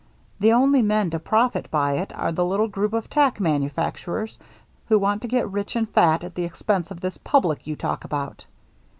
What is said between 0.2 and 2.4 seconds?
The only men to profit by it are